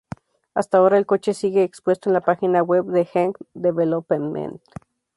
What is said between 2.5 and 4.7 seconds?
web de Heng Development.